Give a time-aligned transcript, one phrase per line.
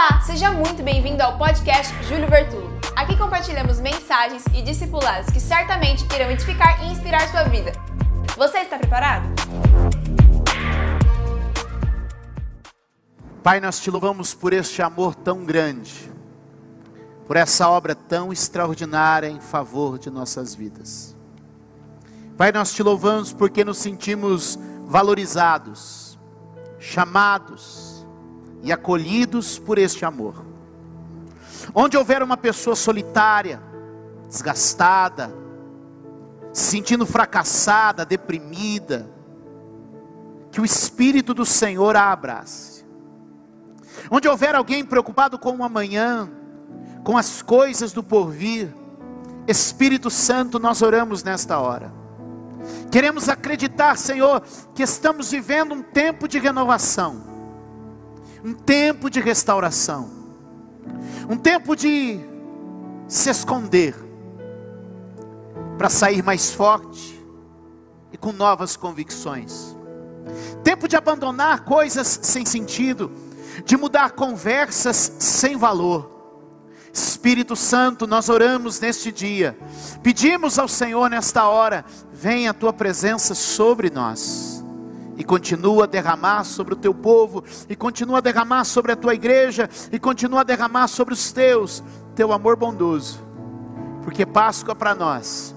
[0.00, 2.70] Olá, seja muito bem-vindo ao podcast Júlio Vertulo.
[2.94, 7.72] Aqui compartilhamos mensagens e discipulados que certamente irão edificar e inspirar sua vida.
[8.36, 9.26] Você está preparado?
[13.42, 16.12] Pai, nós te louvamos por este amor tão grande,
[17.26, 21.16] por essa obra tão extraordinária em favor de nossas vidas.
[22.36, 24.56] Pai, nós te louvamos porque nos sentimos
[24.86, 26.16] valorizados,
[26.78, 27.87] chamados
[28.62, 30.44] e acolhidos por este amor.
[31.74, 33.60] Onde houver uma pessoa solitária,
[34.28, 35.32] desgastada,
[36.52, 39.08] se sentindo fracassada, deprimida,
[40.50, 42.84] que o Espírito do Senhor a abrace.
[44.10, 46.30] Onde houver alguém preocupado com o amanhã,
[47.04, 48.74] com as coisas do porvir,
[49.46, 51.92] Espírito Santo, nós oramos nesta hora.
[52.90, 54.42] Queremos acreditar, Senhor,
[54.74, 57.27] que estamos vivendo um tempo de renovação,
[58.44, 60.10] um tempo de restauração,
[61.28, 62.20] um tempo de
[63.06, 63.94] se esconder,
[65.76, 67.24] para sair mais forte
[68.12, 69.76] e com novas convicções.
[70.62, 73.10] Tempo de abandonar coisas sem sentido,
[73.64, 76.18] de mudar conversas sem valor.
[76.92, 79.56] Espírito Santo, nós oramos neste dia,
[80.02, 84.57] pedimos ao Senhor nesta hora, venha a tua presença sobre nós,
[85.18, 89.14] e continua a derramar sobre o teu povo, e continua a derramar sobre a tua
[89.14, 91.82] igreja, e continua a derramar sobre os teus,
[92.14, 93.20] teu amor bondoso,
[94.04, 95.54] porque Páscoa para nós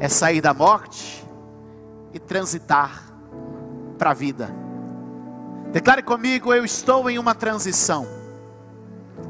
[0.00, 1.22] é sair da morte
[2.14, 3.04] e transitar
[3.98, 4.50] para a vida.
[5.70, 8.06] Declare comigo: eu estou em uma transição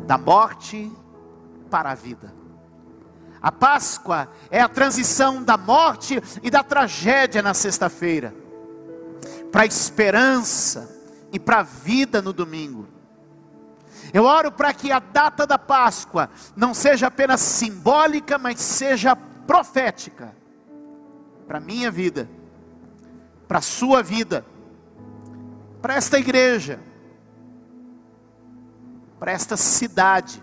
[0.06, 0.90] da morte
[1.68, 2.32] para a vida.
[3.42, 8.34] A Páscoa é a transição da morte e da tragédia na sexta-feira,
[9.50, 10.88] para a esperança
[11.32, 12.86] e para a vida no domingo.
[14.12, 20.34] Eu oro para que a data da Páscoa não seja apenas simbólica, mas seja profética
[21.46, 22.28] para a minha vida,
[23.46, 24.44] para a sua vida,
[25.80, 26.80] para esta igreja,
[29.18, 30.42] para esta cidade,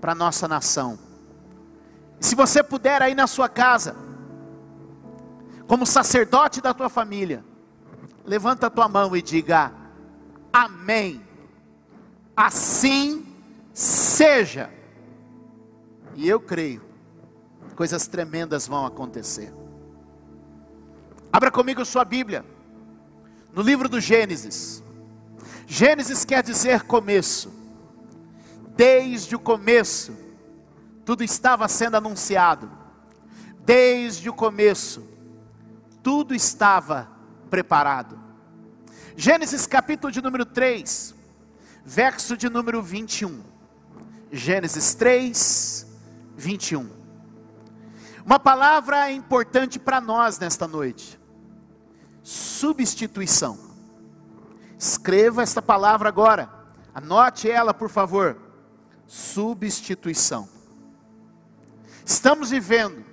[0.00, 0.98] para a nossa nação.
[2.18, 3.96] Se você puder aí na sua casa,
[5.66, 7.44] como sacerdote da tua família,
[8.30, 9.72] levanta a tua mão e diga:
[10.52, 11.20] Amém.
[12.36, 13.26] Assim
[13.74, 14.70] seja.
[16.14, 16.80] E eu creio,
[17.74, 19.52] coisas tremendas vão acontecer.
[21.32, 22.44] Abra comigo sua Bíblia,
[23.52, 24.82] no livro do Gênesis.
[25.66, 27.52] Gênesis quer dizer começo.
[28.76, 30.16] Desde o começo,
[31.04, 32.70] tudo estava sendo anunciado.
[33.64, 35.04] Desde o começo,
[36.02, 37.19] tudo estava
[37.50, 38.18] preparado.
[39.16, 41.14] Gênesis capítulo de número 3,
[41.84, 43.42] verso de número 21.
[44.32, 45.86] Gênesis 3,
[46.36, 46.88] 21.
[48.24, 51.20] Uma palavra importante para nós nesta noite
[52.22, 53.58] substituição.
[54.78, 56.48] Escreva esta palavra agora,
[56.94, 58.36] anote ela, por favor.
[59.06, 60.48] Substituição.
[62.04, 63.04] Estamos vivendo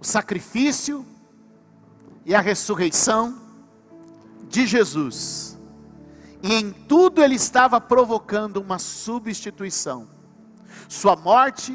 [0.00, 1.06] o sacrifício
[2.28, 3.40] e a ressurreição
[4.50, 5.58] de Jesus.
[6.42, 10.06] E em tudo ele estava provocando uma substituição.
[10.86, 11.74] Sua morte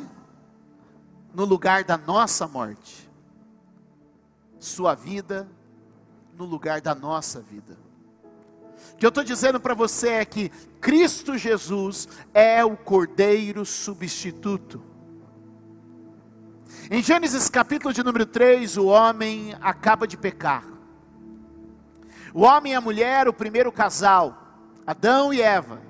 [1.34, 3.10] no lugar da nossa morte.
[4.60, 5.50] Sua vida
[6.38, 7.76] no lugar da nossa vida.
[8.94, 10.50] O que eu estou dizendo para você é que
[10.80, 14.84] Cristo Jesus é o Cordeiro substituto.
[16.90, 20.66] Em Gênesis capítulo de número 3, o homem acaba de pecar.
[22.34, 24.38] O homem e a mulher, o primeiro casal,
[24.86, 25.82] Adão e Eva,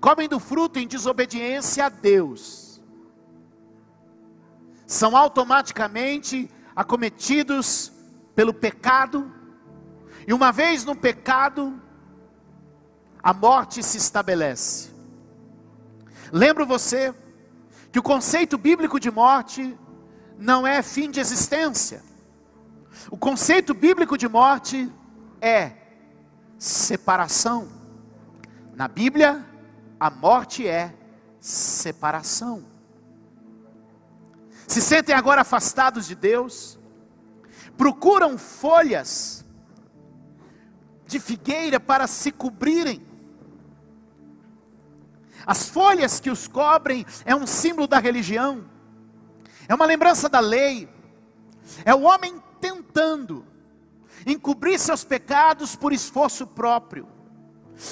[0.00, 2.80] comem do fruto em desobediência a Deus.
[4.86, 7.92] São automaticamente acometidos
[8.34, 9.32] pelo pecado,
[10.26, 11.80] e uma vez no pecado,
[13.22, 14.90] a morte se estabelece.
[16.32, 17.14] Lembro você
[17.92, 19.78] que o conceito bíblico de morte
[20.38, 22.02] não é fim de existência.
[23.10, 24.90] O conceito bíblico de morte
[25.40, 25.72] é
[26.58, 27.68] separação.
[28.74, 29.44] Na Bíblia,
[30.00, 30.94] a morte é
[31.38, 32.64] separação.
[34.66, 36.78] Se sentem agora afastados de Deus,
[37.76, 39.44] procuram folhas
[41.06, 43.11] de figueira para se cobrirem.
[45.46, 48.64] As folhas que os cobrem é um símbolo da religião,
[49.68, 50.88] é uma lembrança da lei,
[51.84, 53.46] é o homem tentando
[54.26, 57.08] encobrir seus pecados por esforço próprio.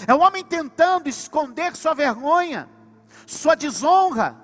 [0.07, 2.69] É o homem tentando esconder sua vergonha,
[3.27, 4.37] sua desonra,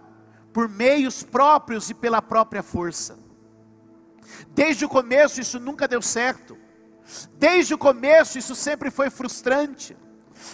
[0.52, 3.18] por meios próprios e pela própria força.
[4.48, 6.56] Desde o começo isso nunca deu certo.
[7.34, 9.96] Desde o começo isso sempre foi frustrante.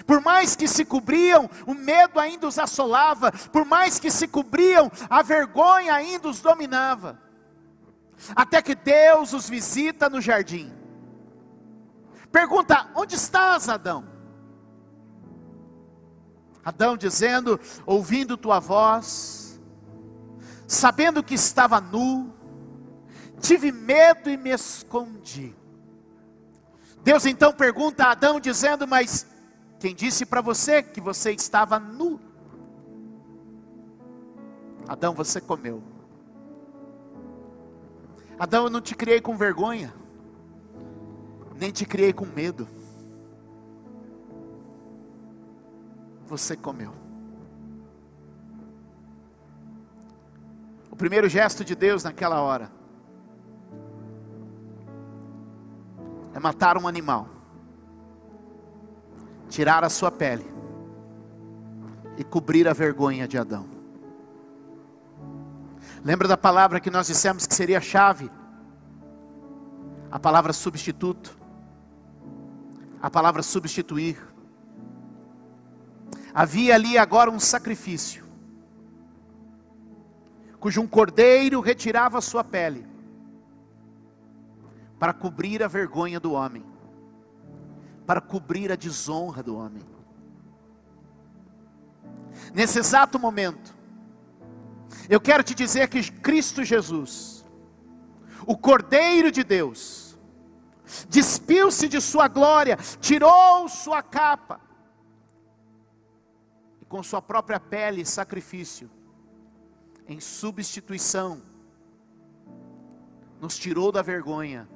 [0.06, 3.32] Por mais que se cobriam, o medo ainda os assolava.
[3.52, 7.20] Por mais que se cobriam, a vergonha ainda os dominava.
[8.34, 10.72] Até que Deus os visita no jardim.
[12.30, 14.04] Pergunta: onde estás, Adão?
[16.64, 19.60] Adão dizendo: ouvindo tua voz,
[20.66, 22.32] sabendo que estava nu,
[23.40, 25.54] tive medo e me escondi.
[27.02, 29.26] Deus então pergunta a Adão, dizendo: Mas
[29.82, 32.20] quem disse para você que você estava nu?
[34.86, 35.82] Adão, você comeu.
[38.38, 39.92] Adão, eu não te criei com vergonha,
[41.56, 42.68] nem te criei com medo.
[46.26, 46.92] Você comeu.
[50.92, 52.70] O primeiro gesto de Deus naquela hora
[56.32, 57.26] é matar um animal,
[59.52, 60.50] tirar a sua pele
[62.16, 63.66] e cobrir a vergonha de Adão.
[66.02, 68.30] Lembra da palavra que nós dissemos que seria a chave?
[70.10, 71.36] A palavra substituto.
[73.02, 74.18] A palavra substituir.
[76.32, 78.24] Havia ali agora um sacrifício,
[80.58, 82.86] cujo um cordeiro retirava a sua pele,
[84.98, 86.64] para cobrir a vergonha do homem,
[88.06, 89.82] para cobrir a desonra do homem.
[92.54, 93.74] Nesse exato momento,
[95.08, 97.44] eu quero te dizer que Cristo Jesus,
[98.46, 100.18] o Cordeiro de Deus,
[101.08, 104.60] despiu-se de sua glória, tirou sua capa,
[106.80, 108.90] e com sua própria pele sacrifício,
[110.06, 111.42] em substituição,
[113.40, 114.68] nos tirou da vergonha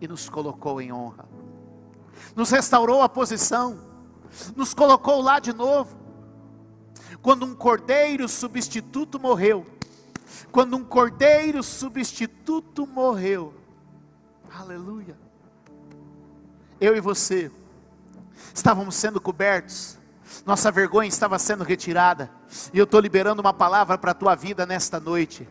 [0.00, 1.27] e nos colocou em honra,
[2.38, 3.80] nos restaurou a posição,
[4.54, 5.98] nos colocou lá de novo
[7.20, 9.66] quando um cordeiro substituto morreu,
[10.52, 13.52] quando um cordeiro substituto morreu,
[14.56, 15.18] aleluia,
[16.80, 17.50] eu e você
[18.54, 19.98] estávamos sendo cobertos,
[20.46, 22.30] nossa vergonha estava sendo retirada,
[22.72, 25.48] e eu estou liberando uma palavra para a tua vida nesta noite.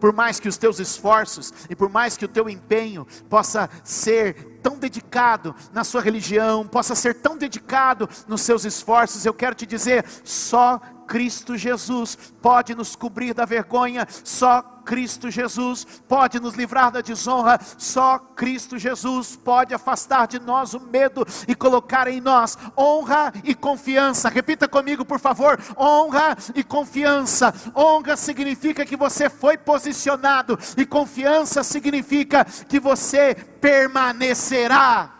[0.00, 4.47] Por mais que os teus esforços e por mais que o teu empenho possa ser
[4.62, 9.66] tão dedicado na sua religião, possa ser tão dedicado nos seus esforços, eu quero te
[9.66, 16.90] dizer, só Cristo Jesus pode nos cobrir da vergonha, só Cristo Jesus pode nos livrar
[16.92, 22.56] da desonra, só Cristo Jesus pode afastar de nós o medo e colocar em nós
[22.76, 24.28] honra e confiança.
[24.28, 27.54] Repita comigo, por favor: honra e confiança.
[27.74, 35.17] Honra significa que você foi posicionado, e confiança significa que você permanecerá.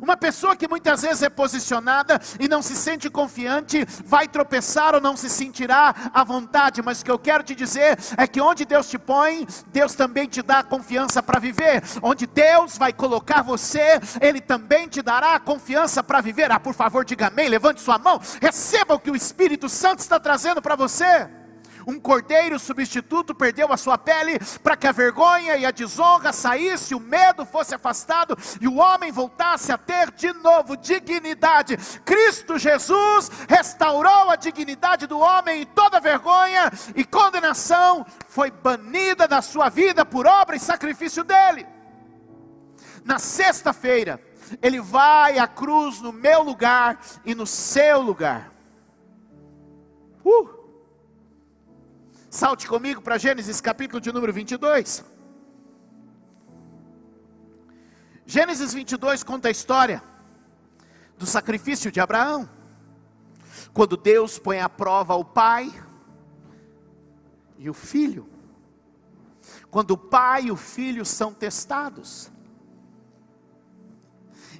[0.00, 5.00] Uma pessoa que muitas vezes é posicionada e não se sente confiante, vai tropeçar ou
[5.00, 8.64] não se sentirá à vontade, mas o que eu quero te dizer é que onde
[8.64, 11.82] Deus te põe, Deus também te dá confiança para viver.
[12.02, 16.50] Onde Deus vai colocar você, Ele também te dará confiança para viver.
[16.50, 20.18] Ah, por favor, diga amém, levante sua mão, receba o que o Espírito Santo está
[20.18, 21.28] trazendo para você.
[21.86, 26.96] Um cordeiro substituto perdeu a sua pele para que a vergonha e a desonra saísse,
[26.96, 31.76] o medo fosse afastado e o homem voltasse a ter de novo dignidade.
[32.04, 39.40] Cristo Jesus restaurou a dignidade do homem e toda vergonha e condenação foi banida da
[39.40, 41.64] sua vida por obra e sacrifício dele.
[43.04, 44.20] Na sexta-feira,
[44.60, 48.50] ele vai à cruz no meu lugar e no seu lugar.
[50.24, 50.55] Uh!
[52.36, 55.02] Salte comigo para Gênesis capítulo de número 22.
[58.26, 60.02] Gênesis 22 conta a história
[61.16, 62.46] do sacrifício de Abraão.
[63.72, 65.72] Quando Deus põe à prova o pai
[67.56, 68.28] e o filho.
[69.70, 72.30] Quando o pai e o filho são testados.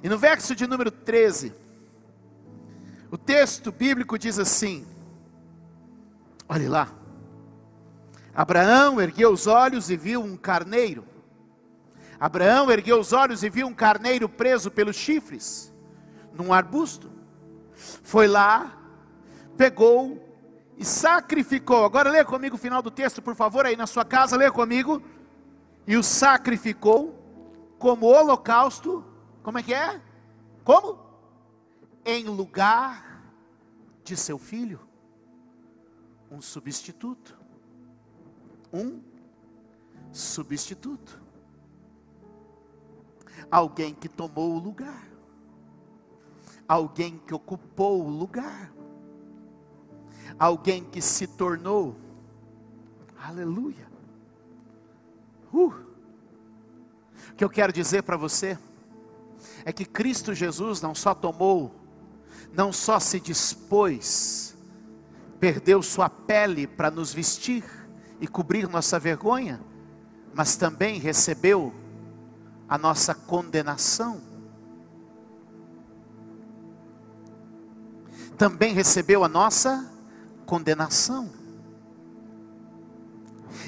[0.01, 1.53] E no verso de número 13,
[3.11, 4.83] o texto bíblico diz assim:
[6.49, 7.05] olhe lá.
[8.37, 11.03] Abraão ergueu os olhos e viu um carneiro.
[12.19, 15.73] Abraão ergueu os olhos e viu um carneiro preso pelos chifres,
[16.31, 17.11] num arbusto.
[17.73, 18.77] Foi lá,
[19.57, 20.23] pegou
[20.77, 21.83] e sacrificou.
[21.83, 25.01] Agora lê comigo o final do texto, por favor, aí na sua casa, lê comigo.
[25.87, 27.19] E o sacrificou
[27.79, 29.03] como holocausto.
[29.41, 29.99] Como é que é?
[30.63, 30.99] como?
[32.05, 33.23] Em lugar
[34.03, 34.79] de seu filho,
[36.29, 37.46] um substituto.
[38.71, 39.01] Um
[40.11, 41.21] substituto.
[43.49, 45.07] Alguém que tomou o lugar.
[46.67, 48.71] Alguém que ocupou o lugar.
[50.37, 51.95] Alguém que se tornou.
[53.17, 53.87] Aleluia.
[55.53, 55.73] Uh.
[57.31, 58.57] O que eu quero dizer para você
[59.63, 61.73] é que Cristo Jesus não só tomou,
[62.53, 64.55] não só se dispôs,
[65.39, 67.63] perdeu sua pele para nos vestir
[68.19, 69.61] e cobrir nossa vergonha,
[70.33, 71.73] mas também recebeu
[72.67, 74.21] a nossa condenação.
[78.37, 79.91] Também recebeu a nossa
[80.45, 81.29] condenação.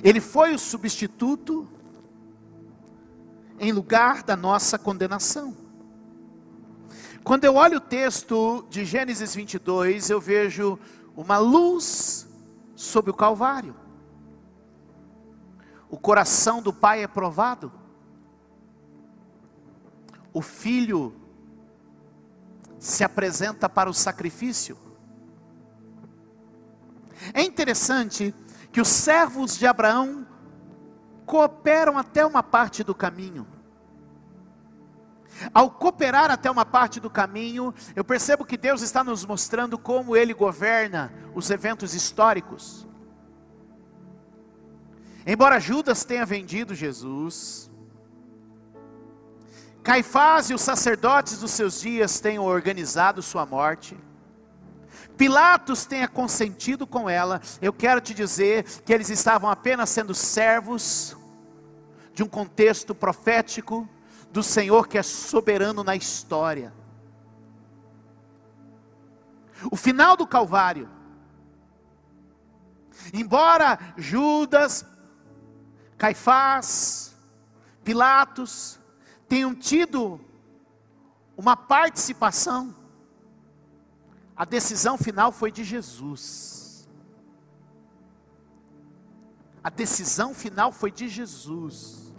[0.03, 1.67] Ele foi o substituto
[3.59, 5.55] em lugar da nossa condenação.
[7.23, 10.79] Quando eu olho o texto de Gênesis 22, eu vejo
[11.15, 12.27] uma luz
[12.75, 13.75] sobre o Calvário.
[15.89, 17.71] O coração do pai é provado.
[20.31, 21.13] O filho
[22.77, 24.77] se apresenta para o sacrifício.
[27.33, 28.33] É interessante
[28.71, 30.25] que os servos de Abraão
[31.25, 33.45] cooperam até uma parte do caminho.
[35.53, 40.15] Ao cooperar até uma parte do caminho, eu percebo que Deus está nos mostrando como
[40.15, 42.88] Ele governa os eventos históricos.
[45.25, 47.69] Embora Judas tenha vendido Jesus,
[49.83, 53.97] Caifás e os sacerdotes dos seus dias tenham organizado sua morte,
[55.17, 61.17] Pilatos tenha consentido com ela, eu quero te dizer que eles estavam apenas sendo servos
[62.13, 63.87] de um contexto profético
[64.31, 66.73] do Senhor que é soberano na história.
[69.69, 70.89] O final do Calvário,
[73.13, 74.85] embora Judas,
[75.99, 77.13] Caifás,
[77.83, 78.79] Pilatos
[79.27, 80.19] tenham tido
[81.37, 82.73] uma participação,
[84.35, 86.87] a decisão final foi de Jesus.
[89.61, 92.13] A decisão final foi de Jesus.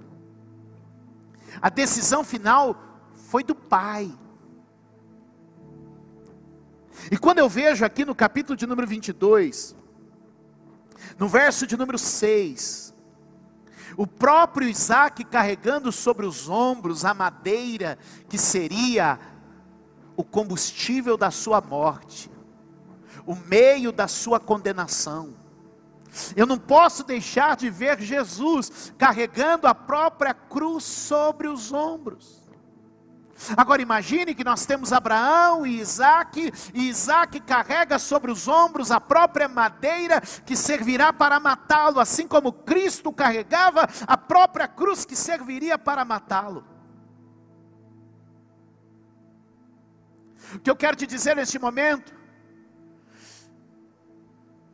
[1.60, 2.76] A decisão final
[3.14, 4.12] foi do Pai.
[7.10, 9.74] E quando eu vejo aqui no capítulo de número 22,
[11.18, 12.89] no verso de número 6,
[13.96, 19.18] o próprio Isaac carregando sobre os ombros a madeira que seria
[20.16, 22.30] o combustível da sua morte,
[23.26, 25.34] o meio da sua condenação.
[26.34, 32.39] Eu não posso deixar de ver Jesus carregando a própria cruz sobre os ombros.
[33.56, 39.00] Agora imagine que nós temos Abraão e Isaac, e Isaac carrega sobre os ombros a
[39.00, 45.78] própria madeira que servirá para matá-lo, assim como Cristo carregava a própria cruz que serviria
[45.78, 46.64] para matá-lo.
[50.54, 52.12] O que eu quero te dizer neste momento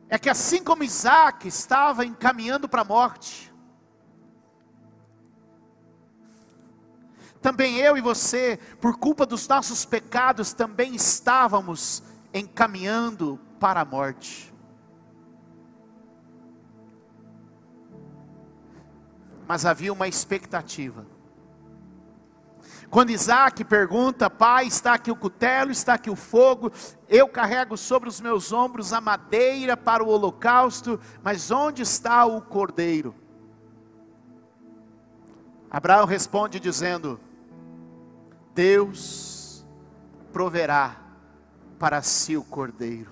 [0.09, 3.53] é que assim como Isaac estava encaminhando para a morte,
[7.47, 14.53] também eu e você, por culpa dos nossos pecados, também estávamos encaminhando para a morte.
[19.47, 21.07] Mas havia uma expectativa
[22.89, 26.71] quando Isaac pergunta, pai, está aqui o cutelo, está aqui o fogo,
[27.09, 32.41] eu carrego sobre os meus ombros a madeira para o holocausto, mas onde está o
[32.41, 33.13] cordeiro?
[35.69, 37.19] Abraão responde dizendo:
[38.57, 39.63] Deus
[40.33, 40.99] proverá
[41.77, 43.11] para si o cordeiro.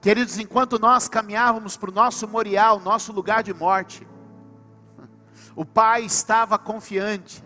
[0.00, 4.04] Queridos, enquanto nós caminhávamos para o nosso memorial, nosso lugar de morte,
[5.54, 7.40] o pai estava confiante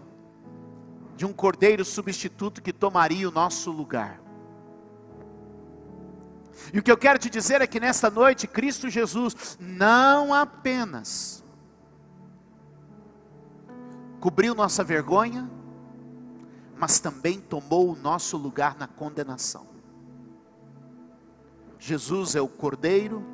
[1.16, 4.18] de um cordeiro substituto que tomaria o nosso lugar.
[6.72, 11.44] E o que eu quero te dizer é que nesta noite, Cristo Jesus não apenas
[14.18, 15.54] cobriu nossa vergonha,
[16.76, 19.66] mas também tomou o nosso lugar na condenação.
[21.78, 23.24] Jesus é o cordeiro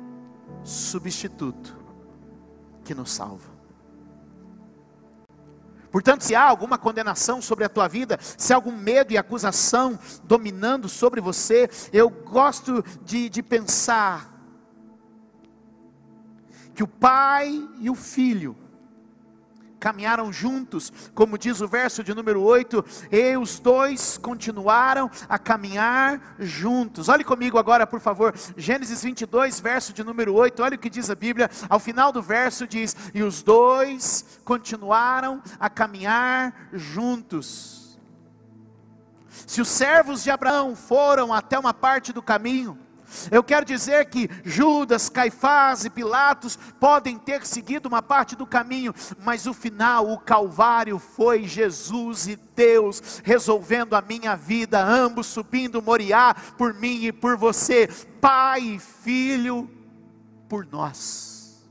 [0.63, 1.77] substituto
[2.83, 3.51] que nos salva.
[5.91, 9.99] Portanto, se há alguma condenação sobre a tua vida, se há algum medo e acusação
[10.23, 14.33] dominando sobre você, eu gosto de, de pensar
[16.73, 18.57] que o pai e o filho
[19.83, 26.35] caminharam juntos, como diz o verso de número 8, e os dois continuaram a caminhar
[26.39, 27.09] juntos.
[27.09, 31.09] Olhe comigo agora, por favor, Gênesis 22, verso de número 8, olha o que diz
[31.09, 37.99] a Bíblia, ao final do verso diz: E os dois continuaram a caminhar juntos.
[39.45, 42.79] Se os servos de Abraão foram até uma parte do caminho,
[43.31, 48.93] eu quero dizer que Judas, Caifás e Pilatos podem ter seguido uma parte do caminho,
[49.23, 55.81] mas o final, o Calvário, foi Jesus e Deus resolvendo a minha vida, ambos subindo
[55.81, 57.87] Moriá por mim e por você,
[58.19, 59.69] Pai e Filho
[60.47, 61.65] por nós.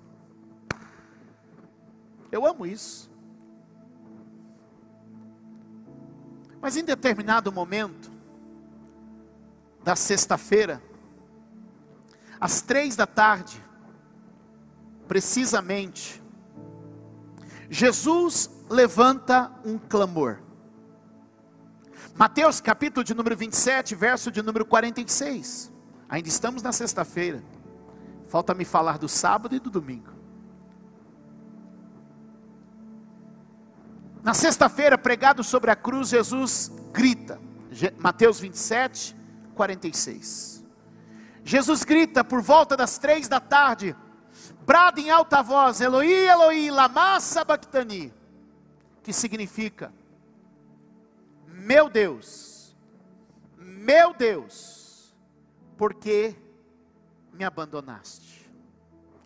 [2.31, 3.11] Eu amo isso.
[6.61, 8.11] Mas em determinado momento
[9.83, 10.83] da sexta-feira,
[12.43, 13.65] às três da tarde,
[15.07, 16.21] precisamente,
[17.71, 20.41] Jesus levanta um clamor.
[22.17, 25.73] Mateus capítulo de número 27, verso de número 46.
[26.09, 27.45] Ainda estamos na sexta-feira.
[28.27, 30.11] Falta me falar do sábado e do domingo.
[34.21, 37.41] Na sexta-feira, pregado sobre a cruz, Jesus grita.
[38.01, 39.17] Mateus 27,
[39.55, 40.62] 46.
[41.45, 43.97] Jesus grita por volta das três da tarde,
[44.65, 48.13] brada em alta voz, Eloi, Eloi, lama sabachthani,
[49.03, 49.93] que significa,
[51.47, 52.77] meu Deus,
[53.57, 55.15] meu Deus,
[55.77, 56.37] por que
[57.33, 58.51] me abandonaste?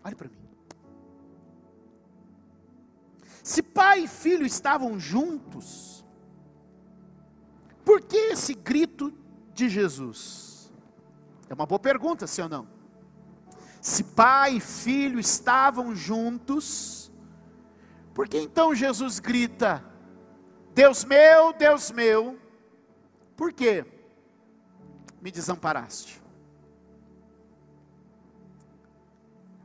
[0.02, 0.46] Olhe para mim.
[3.42, 6.04] Se pai e filho estavam juntos,
[7.84, 9.12] por que esse grito
[9.52, 10.55] de Jesus?
[11.48, 12.68] É uma boa pergunta, sim ou não?
[13.80, 17.10] Se pai e filho estavam juntos,
[18.12, 19.84] por que então Jesus grita:
[20.74, 22.38] Deus meu, Deus meu,
[23.36, 23.84] por que
[25.20, 26.20] me desamparaste?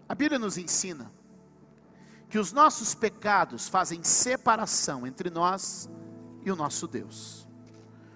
[0.07, 1.11] A Bíblia nos ensina
[2.29, 5.89] que os nossos pecados fazem separação entre nós
[6.43, 7.47] e o nosso Deus.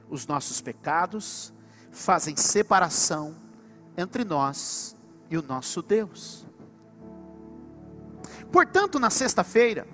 [0.10, 1.54] Os nossos pecados
[1.92, 3.45] fazem separação
[3.98, 4.96] entre nós
[5.30, 6.46] e o nosso Deus.
[8.52, 9.88] Portanto, na sexta-feira,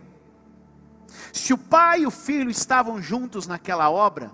[1.33, 4.31] se o pai e o filho estavam juntos naquela obra,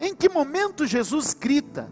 [0.00, 1.90] em que momento Jesus grita: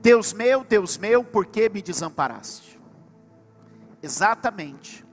[0.00, 2.78] Deus meu, Deus meu, por que me desamparaste?
[4.02, 5.04] Exatamente,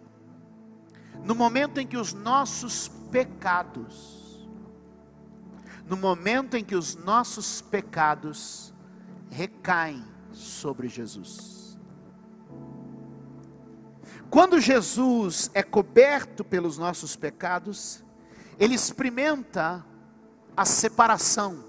[1.24, 4.48] no momento em que os nossos pecados,
[5.88, 8.73] no momento em que os nossos pecados
[9.34, 11.78] recaem sobre Jesus.
[14.30, 18.04] Quando Jesus é coberto pelos nossos pecados,
[18.60, 19.86] ele experimenta
[20.56, 21.64] a separação,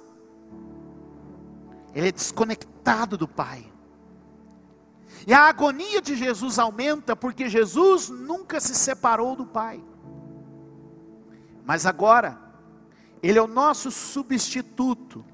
[1.95, 3.71] ele é desconectado do Pai.
[5.27, 9.83] E a agonia de Jesus aumenta porque Jesus nunca se separou do Pai.
[11.65, 12.39] Mas agora,
[13.23, 15.25] Ele é o nosso substituto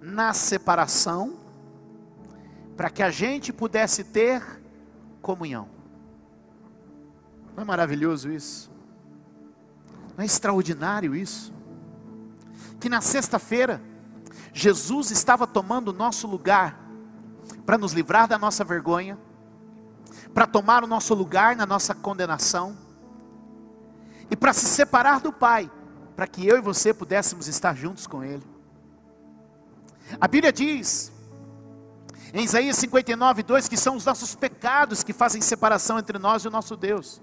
[0.00, 1.38] na separação,
[2.76, 4.42] para que a gente pudesse ter
[5.20, 5.68] comunhão.
[7.54, 8.70] Não é maravilhoso isso?
[10.16, 11.52] Não é extraordinário isso?
[12.80, 13.82] Que na sexta-feira,
[14.52, 16.80] Jesus estava tomando o nosso lugar,
[17.66, 19.18] para nos livrar da nossa vergonha,
[20.32, 22.76] para tomar o nosso lugar na nossa condenação,
[24.30, 25.70] e para se separar do Pai,
[26.16, 28.49] para que eu e você pudéssemos estar juntos com Ele.
[30.18, 31.12] A Bíblia diz,
[32.32, 36.48] em Isaías 59, 2, que são os nossos pecados que fazem separação entre nós e
[36.48, 37.20] o nosso Deus.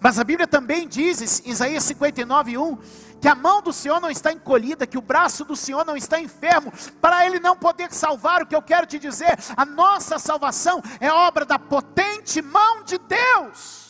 [0.00, 2.76] Mas a Bíblia também diz, em Isaías 59, 1,
[3.20, 6.20] que a mão do Senhor não está encolhida, que o braço do Senhor não está
[6.20, 8.42] enfermo, para Ele não poder salvar.
[8.42, 12.98] O que eu quero te dizer, a nossa salvação é obra da potente mão de
[12.98, 13.88] Deus.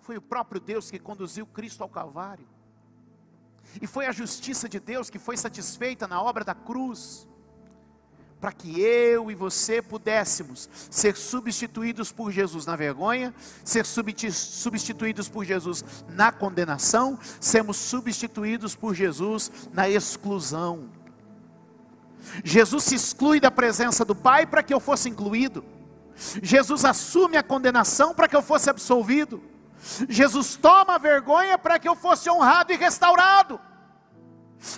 [0.00, 2.46] Foi o próprio Deus que conduziu Cristo ao Calvário.
[3.80, 7.26] E foi a justiça de Deus que foi satisfeita na obra da cruz,
[8.40, 13.34] para que eu e você pudéssemos ser substituídos por Jesus na vergonha,
[13.64, 20.90] ser substituídos por Jesus na condenação, sermos substituídos por Jesus na exclusão.
[22.44, 25.64] Jesus se exclui da presença do Pai para que eu fosse incluído.
[26.42, 29.42] Jesus assume a condenação para que eu fosse absolvido.
[30.08, 33.60] Jesus toma vergonha para que eu fosse honrado e restaurado.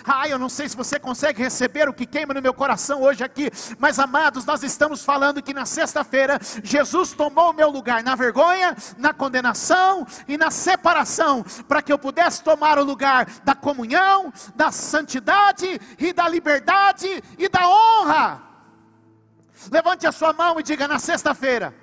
[0.05, 3.23] Ah, eu não sei se você consegue receber o que queima no meu coração hoje
[3.23, 8.15] aqui, mas amados, nós estamos falando que na sexta-feira Jesus tomou o meu lugar na
[8.15, 14.31] vergonha, na condenação e na separação, para que eu pudesse tomar o lugar da comunhão,
[14.55, 18.43] da santidade e da liberdade e da honra.
[19.71, 21.73] Levante a sua mão e diga: na sexta-feira,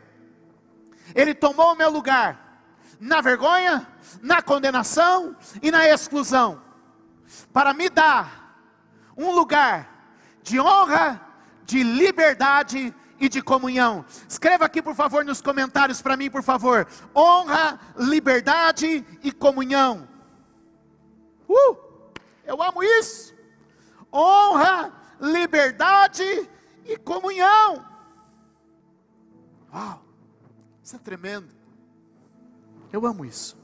[1.14, 2.43] Ele tomou o meu lugar
[3.00, 3.86] na vergonha,
[4.22, 6.62] na condenação e na exclusão,
[7.52, 8.58] para me dar
[9.16, 11.20] um lugar de honra,
[11.64, 14.04] de liberdade e de comunhão.
[14.28, 16.86] Escreva aqui, por favor, nos comentários para mim, por favor.
[17.14, 20.08] Honra, liberdade e comunhão.
[21.48, 21.76] Uh,
[22.44, 23.34] eu amo isso.
[24.12, 26.48] Honra, liberdade
[26.84, 27.84] e comunhão.
[29.72, 30.04] Uau,
[30.82, 31.53] isso é tremendo.
[32.94, 33.58] Eu amo isso.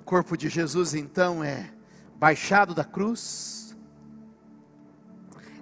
[0.00, 1.70] O corpo de Jesus então é
[2.16, 3.76] baixado da cruz,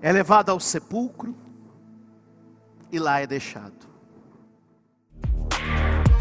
[0.00, 1.34] é levado ao sepulcro
[2.92, 3.88] e lá é deixado.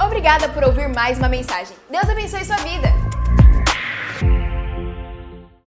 [0.04, 1.78] Obrigada por ouvir mais uma mensagem.
[1.92, 3.11] Deus abençoe sua vida.